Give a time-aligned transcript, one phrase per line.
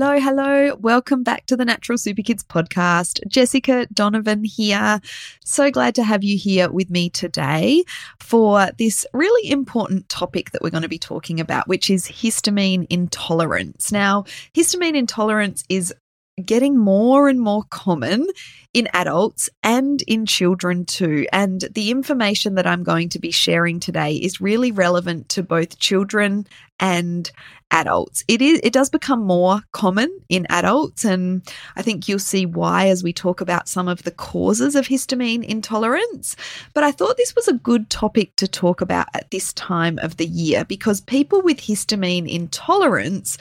[0.00, 0.76] Hello, hello.
[0.76, 3.20] Welcome back to the Natural Super Kids podcast.
[3.26, 5.00] Jessica Donovan here.
[5.44, 7.82] So glad to have you here with me today
[8.20, 12.86] for this really important topic that we're going to be talking about, which is histamine
[12.88, 13.90] intolerance.
[13.90, 14.22] Now,
[14.54, 15.92] histamine intolerance is
[16.38, 18.26] getting more and more common
[18.74, 21.26] in adults and in children too.
[21.32, 25.78] And the information that I'm going to be sharing today is really relevant to both
[25.78, 26.46] children
[26.80, 27.30] and
[27.70, 28.24] adults.
[28.28, 31.42] It is it does become more common in adults and
[31.76, 35.44] I think you'll see why as we talk about some of the causes of histamine
[35.44, 36.36] intolerance.
[36.72, 40.16] But I thought this was a good topic to talk about at this time of
[40.16, 43.36] the year because people with histamine intolerance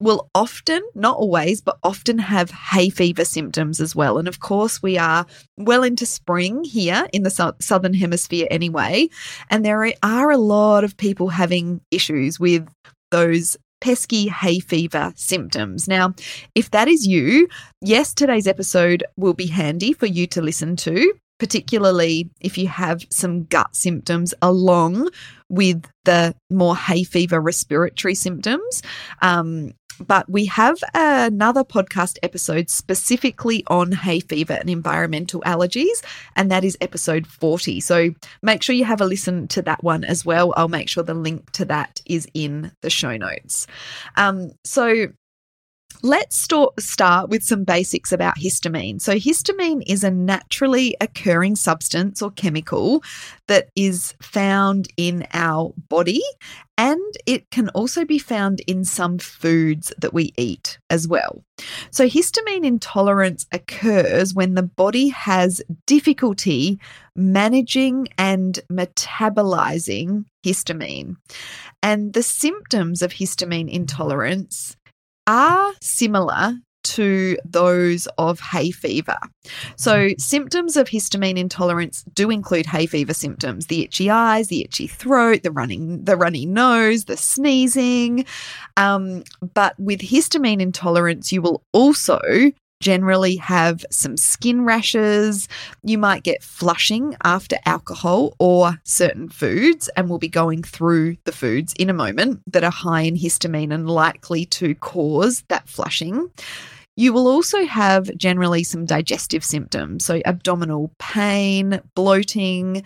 [0.00, 4.18] will often, not always, but often have hay fever symptoms as well.
[4.18, 5.26] And of course, we are
[5.56, 9.08] well into spring here in the so- southern hemisphere anyway.
[9.50, 12.68] And there are a lot of people having issues with
[13.10, 15.86] those pesky hay fever symptoms.
[15.86, 16.14] Now,
[16.54, 17.48] if that is you,
[17.80, 23.04] yes, today's episode will be handy for you to listen to particularly if you have
[23.10, 25.08] some gut symptoms along
[25.48, 28.82] with the more hay fever respiratory symptoms.
[29.22, 36.02] Um, but we have another podcast episode specifically on hay fever and environmental allergies,
[36.34, 37.80] and that is episode 40.
[37.80, 38.10] So
[38.42, 40.52] make sure you have a listen to that one as well.
[40.56, 43.66] I'll make sure the link to that is in the show notes.
[44.16, 45.08] Um, so
[46.02, 46.46] Let's
[46.78, 49.00] start with some basics about histamine.
[49.00, 53.02] So, histamine is a naturally occurring substance or chemical
[53.48, 56.22] that is found in our body,
[56.78, 61.42] and it can also be found in some foods that we eat as well.
[61.90, 66.78] So, histamine intolerance occurs when the body has difficulty
[67.14, 71.16] managing and metabolizing histamine.
[71.82, 74.76] And the symptoms of histamine intolerance
[75.26, 76.58] are similar
[76.94, 79.18] to those of hay fever.
[79.76, 84.86] So, symptoms of histamine intolerance do include hay fever symptoms: the itchy eyes, the itchy
[84.86, 88.24] throat, the running, the runny nose, the sneezing.
[88.76, 89.24] Um,
[89.54, 92.20] but with histamine intolerance, you will also
[92.80, 95.48] generally have some skin rashes.
[95.82, 101.32] You might get flushing after alcohol or certain foods, and we'll be going through the
[101.32, 106.30] foods in a moment that are high in histamine and likely to cause that flushing.
[106.98, 112.84] You will also have generally some digestive symptoms, so abdominal pain, bloating,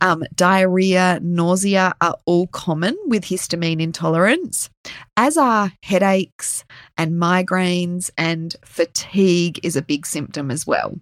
[0.00, 4.68] um, diarrhea, nausea are all common with histamine intolerance,
[5.16, 6.64] as are headaches
[6.98, 10.98] and migraines, and fatigue is a big symptom as well.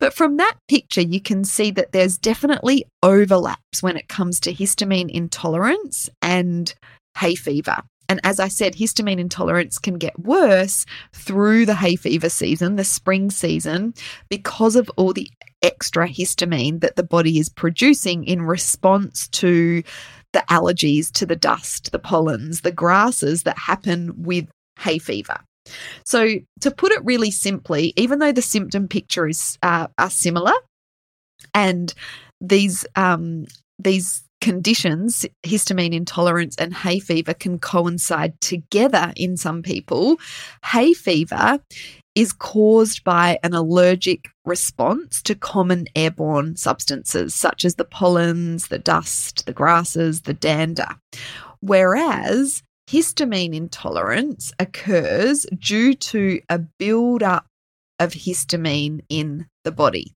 [0.00, 4.52] But from that picture, you can see that there's definitely overlaps when it comes to
[4.52, 6.74] histamine intolerance and
[7.16, 7.76] hay fever.
[8.12, 12.84] And as I said, histamine intolerance can get worse through the hay fever season, the
[12.84, 13.94] spring season,
[14.28, 15.30] because of all the
[15.62, 19.82] extra histamine that the body is producing in response to
[20.34, 24.46] the allergies, to the dust, the pollens, the grasses that happen with
[24.78, 25.38] hay fever.
[26.04, 30.52] So, to put it really simply, even though the symptom picture is uh, are similar,
[31.54, 31.94] and
[32.42, 33.46] these um,
[33.78, 40.18] these conditions, histamine intolerance and hay fever can coincide together in some people.
[40.64, 41.60] Hay fever
[42.14, 48.80] is caused by an allergic response to common airborne substances such as the pollens, the
[48.80, 50.88] dust, the grasses, the dander.
[51.60, 57.46] Whereas histamine intolerance occurs due to a build-up
[58.00, 60.12] of histamine in the body.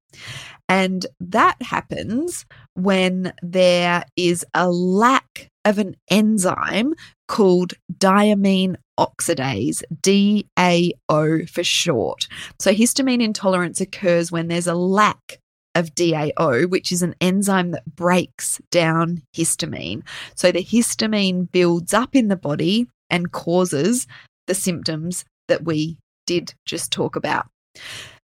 [0.68, 2.44] And that happens
[2.76, 6.94] when there is a lack of an enzyme
[7.26, 12.28] called diamine oxidase, DAO for short.
[12.60, 15.38] So, histamine intolerance occurs when there's a lack
[15.74, 20.02] of DAO, which is an enzyme that breaks down histamine.
[20.34, 24.06] So, the histamine builds up in the body and causes
[24.46, 27.46] the symptoms that we did just talk about.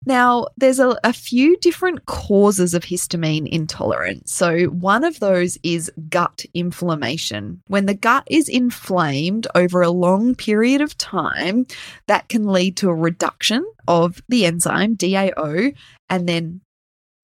[0.08, 4.32] Now, there's a, a, few different causes of histamine intolerance.
[4.32, 7.62] So, one of those is gut inflammation.
[7.68, 11.68] When the gut is inflamed over a long period of time,
[12.08, 15.76] that can lead to a reduction of the enzyme DAO
[16.10, 16.62] and then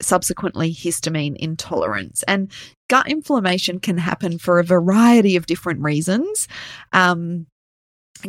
[0.02, 2.22] subsequently histamine intolerance.
[2.28, 2.52] And
[2.90, 6.50] gut inflammation can happen for a variety of different reasons.
[6.92, 7.48] Um,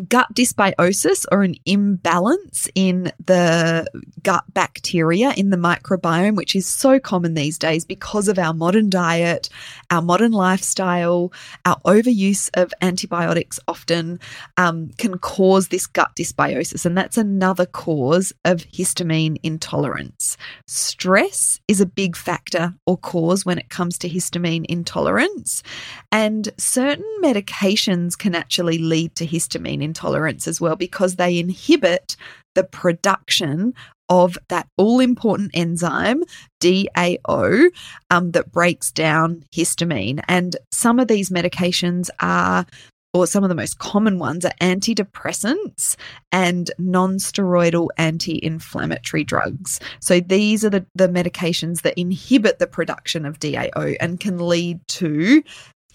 [0.08, 3.86] gut dysbiosis or an imbalance in the
[4.22, 8.90] gut bacteria in the microbiome, which is so common these days because of our modern
[8.90, 9.48] diet,
[9.90, 11.32] our modern lifestyle,
[11.64, 14.18] our overuse of antibiotics often
[14.56, 16.84] um, can cause this gut dysbiosis.
[16.84, 20.36] And that's another cause of histamine intolerance.
[20.66, 25.62] Stress is a big factor or cause when it comes to histamine intolerance.
[26.10, 32.16] And certain medications can actually lead to histamine intolerance as well because they inhibit
[32.54, 33.74] the production
[34.08, 36.22] of that all important enzyme,
[36.60, 37.70] DAO,
[38.10, 40.22] um, that breaks down histamine.
[40.28, 42.66] And some of these medications are
[43.14, 45.94] or some of the most common ones are antidepressants
[46.32, 49.78] and non-steroidal anti-inflammatory drugs.
[50.00, 54.80] So these are the, the medications that inhibit the production of DAO and can lead
[54.88, 55.44] to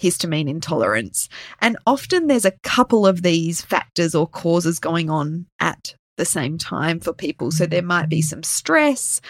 [0.02, 1.30] histamine intolerance.
[1.62, 6.58] And often there's a couple of these factors or causes going on at the same
[6.58, 7.52] time for people.
[7.52, 9.22] So there might be some stress.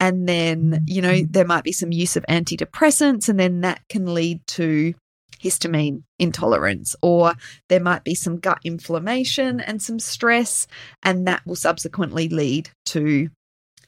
[0.00, 4.14] And then, you know, there might be some use of antidepressants, and then that can
[4.14, 4.94] lead to
[5.42, 7.34] histamine intolerance, or
[7.68, 10.68] there might be some gut inflammation and some stress,
[11.02, 13.28] and that will subsequently lead to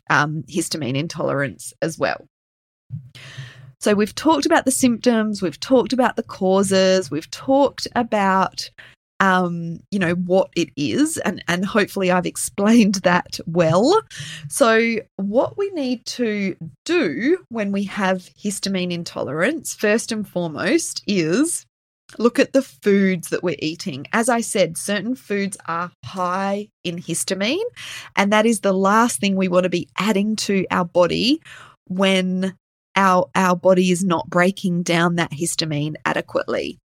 [0.09, 2.27] um, histamine intolerance as well.
[3.81, 8.71] So, we've talked about the symptoms, we've talked about the causes, we've talked about
[9.21, 14.01] um, you know what it is and and hopefully I've explained that well.
[14.49, 21.67] So what we need to do when we have histamine intolerance first and foremost is
[22.19, 24.05] look at the foods that we're eating.
[24.13, 27.59] As I said, certain foods are high in histamine
[28.17, 31.41] and that is the last thing we want to be adding to our body
[31.87, 32.55] when
[32.97, 36.79] our our body is not breaking down that histamine adequately.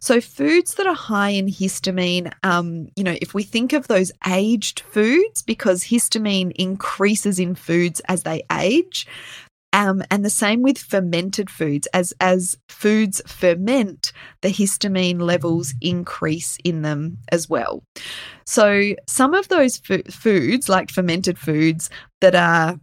[0.00, 4.12] So foods that are high in histamine, um, you know, if we think of those
[4.26, 9.06] aged foods, because histamine increases in foods as they age.
[9.74, 11.88] Um, and the same with fermented foods.
[11.94, 17.82] As as foods ferment, the histamine levels increase in them as well.
[18.44, 21.88] So some of those foods, like fermented foods,
[22.20, 22.78] that are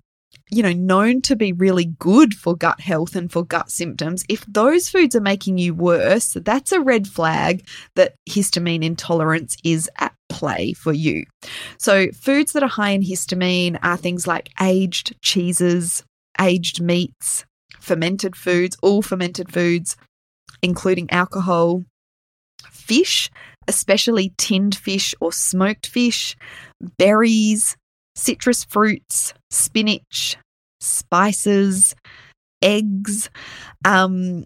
[0.51, 4.45] you know, known to be really good for gut health and for gut symptoms, if
[4.45, 7.65] those foods are making you worse, that's a red flag
[7.95, 11.25] that histamine intolerance is at play for you.
[11.77, 16.03] So, foods that are high in histamine are things like aged cheeses,
[16.39, 17.45] aged meats,
[17.79, 19.97] fermented foods, all fermented foods,
[20.61, 21.83] including alcohol,
[22.71, 23.29] fish,
[23.67, 26.35] especially tinned fish or smoked fish,
[26.97, 27.77] berries,
[28.19, 30.37] citrus fruits, spinach,
[30.81, 31.95] spices,
[32.61, 33.29] eggs.
[33.85, 34.45] Um,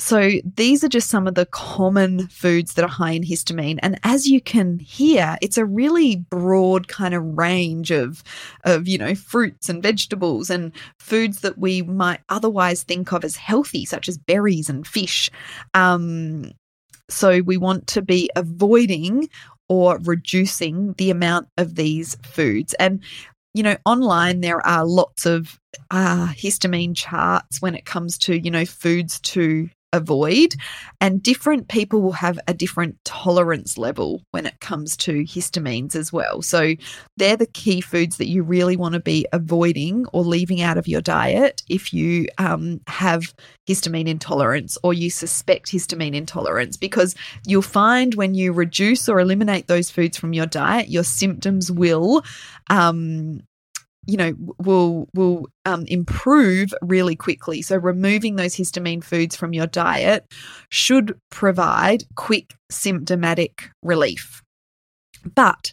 [0.00, 3.78] so these are just some of the common foods that are high in histamine.
[3.80, 8.24] And as you can hear, it's a really broad kind of range of,
[8.64, 13.36] of, you know, fruits and vegetables and foods that we might otherwise think of as
[13.36, 15.30] healthy, such as berries and fish.
[15.74, 16.50] Um,
[17.08, 19.28] so we want to be avoiding
[19.68, 22.74] or reducing the amount of these foods.
[22.74, 23.00] And
[23.54, 25.58] you know, online there are lots of
[25.90, 30.54] uh, histamine charts when it comes to, you know, foods to avoid.
[31.00, 36.12] And different people will have a different tolerance level when it comes to histamines as
[36.12, 36.42] well.
[36.42, 36.74] So
[37.16, 40.88] they're the key foods that you really want to be avoiding or leaving out of
[40.88, 43.32] your diet if you um, have
[43.68, 47.14] histamine intolerance or you suspect histamine intolerance, because
[47.46, 52.22] you'll find when you reduce or eliminate those foods from your diet, your symptoms will
[52.68, 53.40] um,
[54.06, 59.66] you know will will um, improve really quickly so removing those histamine foods from your
[59.66, 60.26] diet
[60.70, 64.42] should provide quick symptomatic relief
[65.34, 65.72] but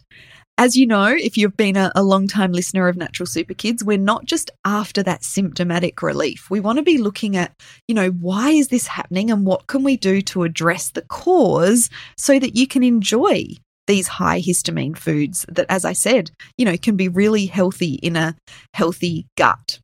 [0.58, 3.82] as you know, if you've been a, a long time listener of Natural Super Kids,
[3.82, 6.50] we're not just after that symptomatic relief.
[6.50, 7.54] We want to be looking at,
[7.88, 11.88] you know, why is this happening and what can we do to address the cause
[12.18, 13.46] so that you can enjoy
[13.86, 18.16] these high histamine foods that, as I said, you know, can be really healthy in
[18.16, 18.36] a
[18.74, 19.80] healthy gut.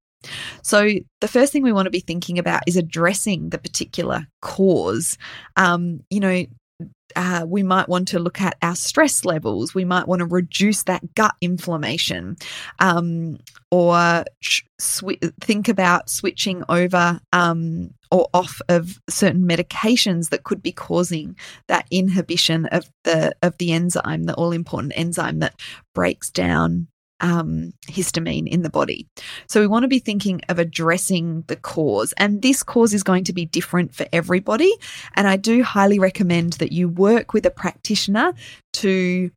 [0.63, 0.91] So,
[1.21, 5.17] the first thing we want to be thinking about is addressing the particular cause.
[5.57, 6.45] Um, you know,
[7.17, 9.75] uh, we might want to look at our stress levels.
[9.75, 12.37] We might want to reduce that gut inflammation,
[12.79, 13.39] um,
[13.71, 15.03] or sw-
[15.41, 21.37] think about switching over um, or off of certain medications that could be causing
[21.69, 25.55] that inhibition of the of the enzyme, the all important enzyme that
[25.95, 26.89] breaks down
[27.21, 29.07] um, histamine in the body.
[29.49, 33.25] So we want to be thinking of addressing the cause, and this cause is going
[33.25, 34.73] to be different for everybody.
[35.15, 38.35] And I do highly recommend that you work with a practitioner
[38.75, 39.31] to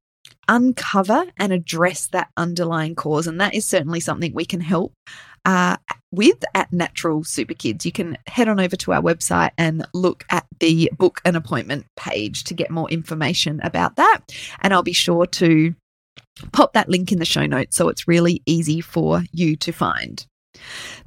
[0.47, 3.27] uncover and address that underlying cause.
[3.27, 4.93] And that is certainly something we can help
[5.45, 5.77] uh,
[6.11, 7.85] with at Natural Super Kids.
[7.85, 11.85] You can head on over to our website and look at the book an appointment
[11.95, 14.19] page to get more information about that.
[14.61, 15.73] And I'll be sure to
[16.51, 20.25] pop that link in the show notes so it's really easy for you to find.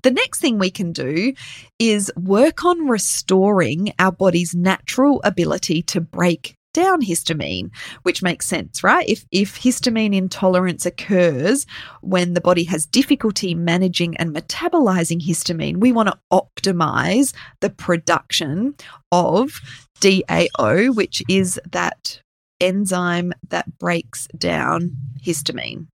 [0.02, 1.34] The next thing we can do
[1.78, 7.70] is work on restoring our body's natural ability to break down histamine,
[8.02, 9.08] which makes sense, right?
[9.08, 11.66] If, if histamine intolerance occurs
[12.02, 18.74] when the body has difficulty managing and metabolizing histamine, we want to optimize the production
[19.12, 19.60] of
[20.00, 22.20] DAO, which is that
[22.60, 25.86] enzyme that breaks down histamine.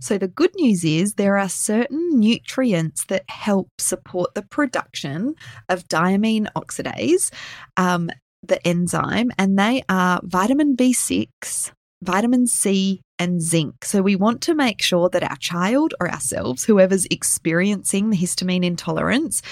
[0.00, 5.36] So, the good news is there are certain nutrients that help support the production
[5.68, 7.32] of diamine oxidase,
[7.76, 8.10] um,
[8.42, 13.84] the enzyme, and they are vitamin B6, vitamin C, and zinc.
[13.84, 18.64] So we want to make sure that our child or ourselves, whoever's experiencing the histamine
[18.64, 19.42] intolerance,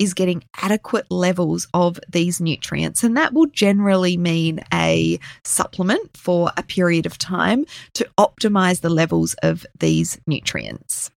[0.00, 3.04] is getting adequate levels of these nutrients.
[3.04, 8.90] And that will generally mean a supplement for a period of time to optimize the
[8.90, 11.12] levels of these nutrients.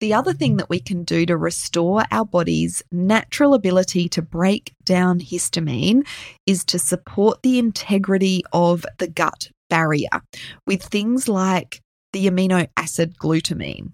[0.00, 4.72] The other thing that we can do to restore our body's natural ability to break
[4.84, 6.06] down histamine
[6.46, 10.08] is to support the integrity of the gut barrier
[10.66, 11.80] with things like
[12.12, 13.92] the amino acid glutamine,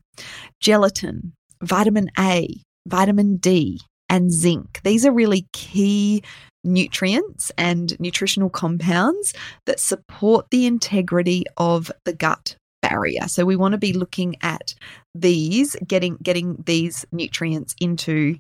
[0.60, 2.48] gelatin, vitamin A,
[2.86, 4.80] vitamin D, and zinc.
[4.84, 6.22] These are really key
[6.62, 9.34] nutrients and nutritional compounds
[9.66, 13.28] that support the integrity of the gut barrier.
[13.28, 14.74] So we want to be looking at
[15.14, 18.38] these, getting getting these nutrients into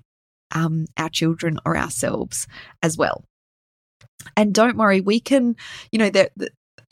[0.52, 2.46] um, our children or ourselves
[2.82, 3.24] as well.
[4.36, 5.56] And don't worry, we can,
[5.90, 6.32] you know, that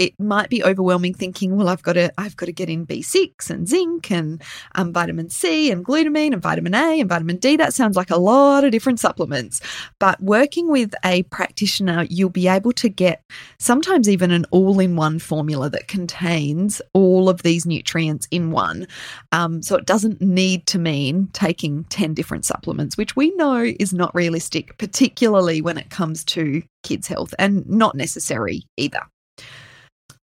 [0.02, 3.50] it might be overwhelming thinking, well, I've got to I've got to get in B6
[3.50, 4.42] and zinc and
[4.74, 7.56] um, vitamin C and glutamine and vitamin A and vitamin D.
[7.56, 9.60] That sounds like a lot of different supplements.
[10.00, 13.22] But working with a practitioner, you'll be able to get
[13.60, 18.88] sometimes even an all-in-one formula that contains all of these nutrients in one.
[19.30, 23.92] Um, so it doesn't need to mean taking 10 different supplements, which we know is
[23.92, 29.02] not realistic, particularly when it comes to kids' health and not necessary either.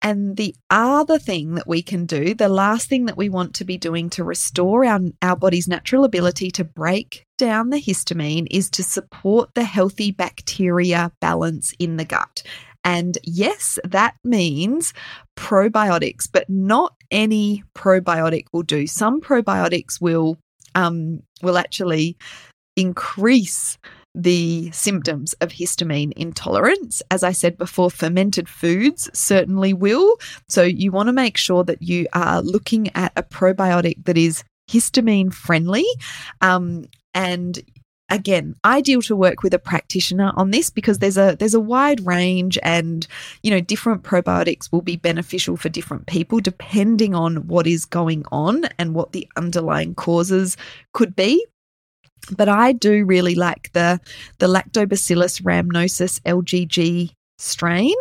[0.02, 3.64] And the other thing that we can do, the last thing that we want to
[3.64, 8.68] be doing to restore our, our body's natural ability to break down the histamine is
[8.70, 12.42] to support the healthy bacteria balance in the gut.
[12.84, 14.92] And yes, that means
[15.36, 18.88] probiotics, but not any probiotic will do.
[18.88, 20.36] Some probiotics will
[20.74, 22.16] um, will actually
[22.76, 23.78] increase
[24.14, 27.02] the symptoms of histamine intolerance.
[27.10, 30.16] As I said before, fermented foods certainly will.
[30.48, 34.44] So you want to make sure that you are looking at a probiotic that is
[34.70, 35.86] histamine friendly.
[36.40, 37.60] Um, and
[38.12, 42.04] again ideal to work with a practitioner on this because there's a there's a wide
[42.06, 43.06] range and
[43.42, 48.22] you know different probiotics will be beneficial for different people depending on what is going
[48.30, 50.58] on and what the underlying causes
[50.92, 51.44] could be
[52.30, 54.00] but I do really like the
[54.38, 57.94] the Lactobacillus rhamnosus LGG strain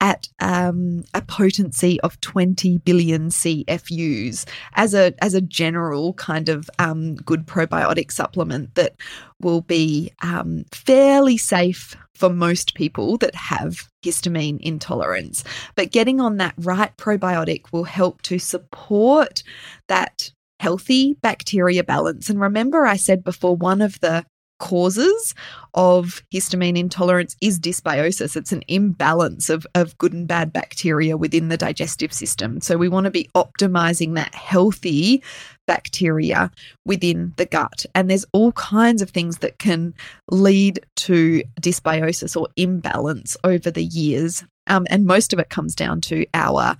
[0.00, 6.70] at um, a potency of 20 billion CFUs as a as a general kind of
[6.78, 8.94] um, good probiotic supplement that
[9.40, 15.42] will be um, fairly safe for most people that have histamine intolerance.
[15.74, 19.42] But getting on that right probiotic will help to support
[19.88, 20.30] that
[20.60, 22.30] healthy bacteria balance.
[22.30, 24.24] And remember, I said before, one of the
[24.60, 25.34] causes
[25.74, 28.36] of histamine intolerance is dysbiosis.
[28.36, 32.60] It's an imbalance of, of good and bad bacteria within the digestive system.
[32.60, 35.22] So we want to be optimizing that healthy
[35.66, 36.50] bacteria
[36.86, 37.84] within the gut.
[37.94, 39.92] And there's all kinds of things that can
[40.30, 44.44] lead to dysbiosis or imbalance over the years.
[44.66, 46.76] Um, and most of it comes down to our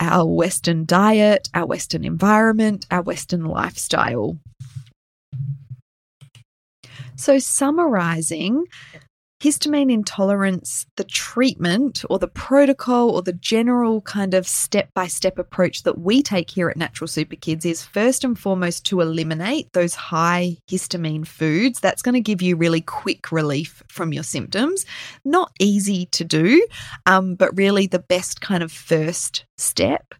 [0.00, 4.38] our Western diet, our Western environment, our Western lifestyle.
[7.16, 8.64] So, summarizing,
[9.40, 15.38] histamine intolerance, the treatment or the protocol or the general kind of step by step
[15.38, 19.72] approach that we take here at Natural Super Kids is first and foremost to eliminate
[19.72, 21.80] those high histamine foods.
[21.80, 24.84] That's going to give you really quick relief from your symptoms.
[25.24, 26.66] Not easy to do,
[27.06, 30.14] um, but really the best kind of first step.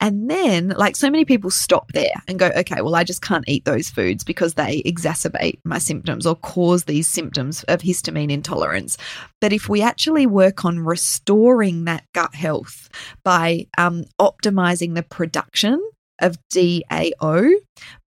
[0.00, 3.44] And then, like so many people stop there and go, okay, well, I just can't
[3.48, 8.96] eat those foods because they exacerbate my symptoms or cause these symptoms of histamine intolerance.
[9.40, 12.88] But if we actually work on restoring that gut health
[13.24, 15.80] by um, optimizing the production
[16.20, 17.52] of DAO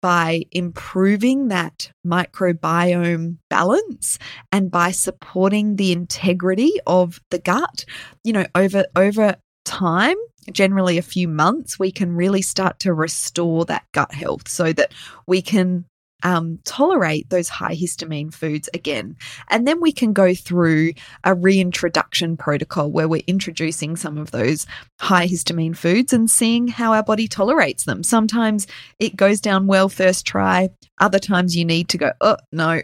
[0.02, 4.18] by improving that microbiome balance
[4.52, 7.84] and by supporting the integrity of the gut
[8.24, 9.36] you know over over
[9.66, 10.16] time
[10.52, 14.94] generally a few months, we can really start to restore that gut health so that
[15.28, 15.86] we can
[16.24, 19.16] um, tolerate those high histamine foods again.
[19.50, 24.66] And then we can go through a reintroduction protocol where we're introducing some of those
[25.00, 28.04] high histamine foods and seeing how our body tolerates them.
[28.04, 28.68] Sometimes
[29.00, 32.82] it goes down well first try, other times you need to go, oh, no,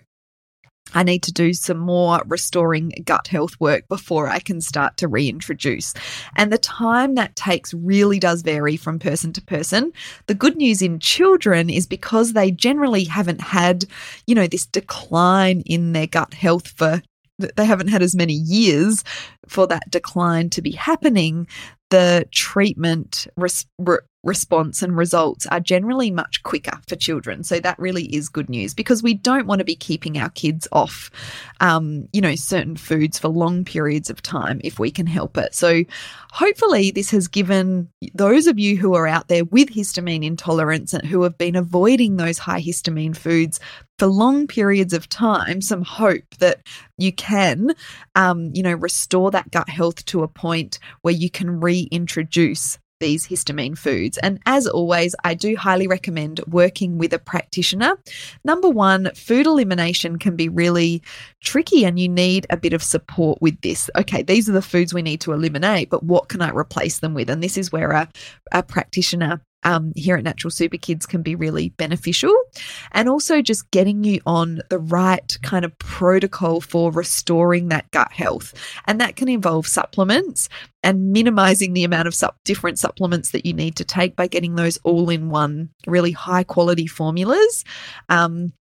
[0.93, 5.08] I need to do some more restoring gut health work before I can start to
[5.08, 5.93] reintroduce.
[6.36, 9.91] And the time that takes really does vary from person to person.
[10.28, 13.86] The good news in children is because they generally haven't had,
[14.28, 17.02] you know, this decline in their gut health for
[17.39, 19.04] they haven't had as many years
[19.48, 21.48] for that decline to be happening,
[21.89, 27.43] the treatment res- re- response and results are generally much quicker for children.
[27.43, 30.67] So that really is good news because we don't want to be keeping our kids
[30.72, 31.12] off,
[31.60, 35.54] um, you know, certain foods for long periods of time if we can help it.
[35.54, 35.84] So
[36.32, 41.06] hopefully this has given those of you who are out there with histamine intolerance and
[41.06, 43.60] who have been avoiding those high histamine foods
[44.03, 46.59] for long periods of time some hope that
[46.97, 47.73] you can,
[48.15, 53.25] um, you know, restore that gut health to a point where you can reintroduce these
[53.25, 54.17] histamine foods.
[54.17, 57.97] And as always, I do highly recommend working with a practitioner.
[58.43, 61.01] Number one, food elimination can be really
[61.41, 63.89] tricky and you need a bit of support with this.
[63.95, 67.13] Okay, these are the foods we need to eliminate, but what can I replace them
[67.13, 67.29] with?
[67.29, 68.09] And this is where a,
[68.51, 72.36] a practitioner um, here at Natural Super Kids can be really beneficial.
[72.91, 78.12] And also just getting you on the right kind of protocol for restoring that gut
[78.12, 78.54] health.
[78.86, 80.49] And that can involve supplements
[80.84, 84.78] and minimizing the amount of different supplements that you need to take by getting those
[84.84, 87.63] all in one really high quality formulas.
[88.10, 88.54] Um,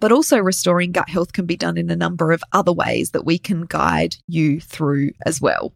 [0.00, 3.24] but also, restoring gut health can be done in a number of other ways that
[3.24, 5.72] we can guide you through as well.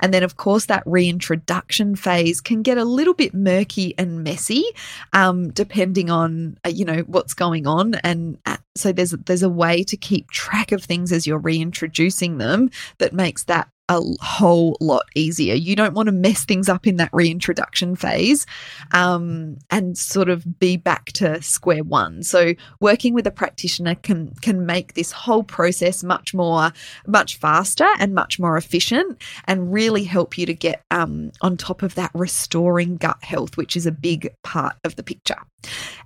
[0.00, 4.64] And then, of course, that reintroduction phase can get a little bit murky and messy,
[5.12, 7.96] um, depending on uh, you know what's going on.
[7.96, 12.38] And uh, so there's there's a way to keep track of things as you're reintroducing
[12.38, 15.54] them that makes that a whole lot easier.
[15.54, 18.46] You don't want to mess things up in that reintroduction phase
[18.92, 22.22] um, and sort of be back to square one.
[22.22, 26.72] So working with a practitioner can can make this whole process much more
[27.06, 31.82] much faster and much more efficient and really help you to get um, on top
[31.82, 35.38] of that restoring gut health, which is a big part of the picture.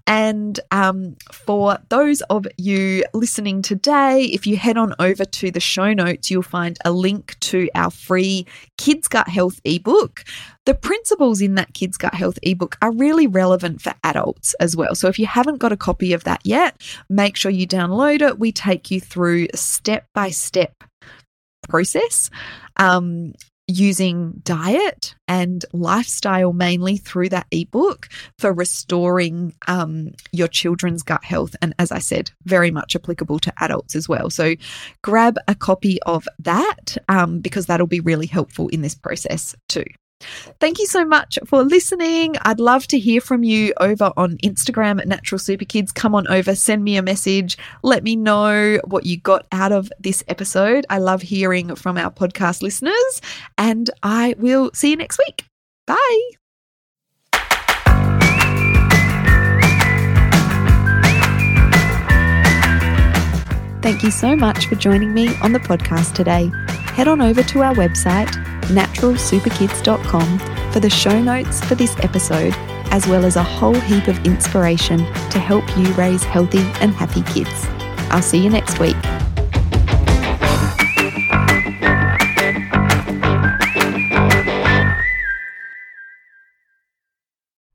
[0.06, 5.60] And um, for those of you listening today, if you head on over to the
[5.60, 8.46] show notes, you'll find a link to our free
[8.78, 10.24] Kids Gut Health ebook.
[10.64, 14.94] The principles in that Kids Gut Health ebook are really relevant for adults as well.
[14.94, 18.38] So if you haven't got a copy of that yet, make sure you download it.
[18.38, 20.84] We take you through a step by step
[21.68, 22.30] process
[22.76, 23.32] um,
[23.72, 28.08] using diet and lifestyle mainly through that ebook
[28.38, 31.56] for restoring um, your children's gut health.
[31.62, 34.30] And as I said, very much applicable to adults as well.
[34.30, 34.54] So
[35.02, 39.84] grab a copy of that um, because that'll be really helpful in this process too.
[40.60, 42.36] Thank you so much for listening.
[42.42, 45.92] I'd love to hear from you over on Instagram at Natural Super Kids.
[45.92, 47.58] Come on over, send me a message.
[47.82, 50.86] Let me know what you got out of this episode.
[50.90, 53.20] I love hearing from our podcast listeners,
[53.58, 55.44] and I will see you next week.
[55.86, 56.30] Bye.
[63.82, 66.52] Thank you so much for joining me on the podcast today.
[66.94, 68.30] Head on over to our website,
[68.64, 70.38] naturalsuperkids.com,
[70.72, 72.54] for the show notes for this episode,
[72.90, 77.22] as well as a whole heap of inspiration to help you raise healthy and happy
[77.32, 77.66] kids.
[78.10, 78.96] I'll see you next week.